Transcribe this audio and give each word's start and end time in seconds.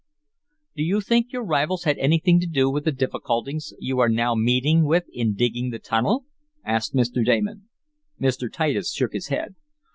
"Do 0.75 0.81
you 0.81 0.99
think 0.99 1.31
your 1.31 1.43
rivals 1.43 1.83
had 1.83 1.99
anything 1.99 2.39
to 2.39 2.47
do 2.47 2.71
with 2.71 2.85
the 2.85 2.91
difficulties 2.91 3.71
you 3.77 3.99
are 3.99 4.09
now 4.09 4.33
meeting 4.33 4.83
with 4.83 5.03
in 5.13 5.35
digging 5.35 5.69
the 5.69 5.77
tunnel?" 5.77 6.25
asked 6.65 6.95
Mr. 6.95 7.23
Damon. 7.23 7.69
Mr. 8.19 8.51
Titus 8.51 8.91
shook 8.91 9.13
his 9.13 9.27
head. 9.27 9.53